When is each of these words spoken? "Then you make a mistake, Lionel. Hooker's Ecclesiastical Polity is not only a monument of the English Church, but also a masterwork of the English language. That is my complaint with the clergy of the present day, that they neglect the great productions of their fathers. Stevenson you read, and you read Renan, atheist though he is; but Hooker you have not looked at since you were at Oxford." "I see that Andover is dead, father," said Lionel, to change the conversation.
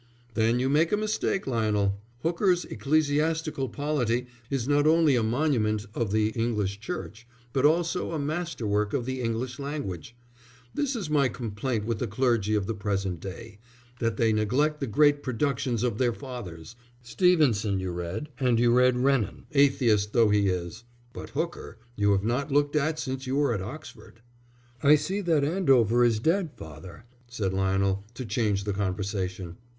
"Then 0.33 0.57
you 0.59 0.67
make 0.67 0.91
a 0.91 0.97
mistake, 0.97 1.45
Lionel. 1.45 2.01
Hooker's 2.23 2.65
Ecclesiastical 2.65 3.69
Polity 3.69 4.25
is 4.49 4.67
not 4.67 4.87
only 4.87 5.15
a 5.15 5.21
monument 5.21 5.85
of 5.93 6.11
the 6.11 6.29
English 6.29 6.79
Church, 6.79 7.27
but 7.53 7.67
also 7.67 8.11
a 8.11 8.17
masterwork 8.17 8.93
of 8.93 9.05
the 9.05 9.21
English 9.21 9.59
language. 9.59 10.15
That 10.73 10.95
is 10.95 11.07
my 11.07 11.29
complaint 11.29 11.85
with 11.85 11.99
the 11.99 12.07
clergy 12.07 12.55
of 12.55 12.65
the 12.65 12.73
present 12.73 13.19
day, 13.19 13.59
that 13.99 14.17
they 14.17 14.33
neglect 14.33 14.79
the 14.79 14.87
great 14.87 15.21
productions 15.21 15.83
of 15.83 15.99
their 15.99 16.13
fathers. 16.13 16.75
Stevenson 17.03 17.79
you 17.79 17.91
read, 17.91 18.29
and 18.39 18.59
you 18.59 18.73
read 18.73 18.97
Renan, 18.97 19.45
atheist 19.51 20.13
though 20.13 20.29
he 20.29 20.49
is; 20.49 20.83
but 21.13 21.29
Hooker 21.29 21.77
you 21.95 22.11
have 22.13 22.23
not 22.23 22.51
looked 22.51 22.75
at 22.75 22.97
since 22.97 23.27
you 23.27 23.35
were 23.35 23.53
at 23.53 23.61
Oxford." 23.61 24.21
"I 24.81 24.95
see 24.95 25.21
that 25.21 25.43
Andover 25.43 26.03
is 26.03 26.17
dead, 26.17 26.49
father," 26.57 27.05
said 27.27 27.53
Lionel, 27.53 28.03
to 28.15 28.25
change 28.25 28.63
the 28.63 28.73
conversation. 28.73 29.57